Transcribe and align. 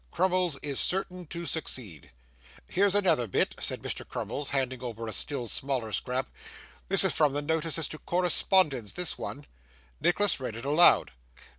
Crummles 0.09 0.57
is 0.63 0.79
certain 0.79 1.27
to 1.27 1.45
succeed.' 1.45 2.09
'Here's 2.65 2.95
another 2.95 3.27
bit,' 3.27 3.53
said 3.59 3.83
Mr. 3.83 4.03
Crummles, 4.03 4.49
handing 4.49 4.81
over 4.81 5.07
a 5.07 5.13
still 5.13 5.45
smaller 5.47 5.91
scrap. 5.91 6.27
'This 6.89 7.03
is 7.03 7.13
from 7.13 7.33
the 7.33 7.41
notices 7.43 7.87
to 7.89 7.99
correspondents, 7.99 8.93
this 8.93 9.19
one.' 9.19 9.45
Nicholas 9.99 10.39
read 10.39 10.55
it 10.55 10.65
aloud. 10.65 11.11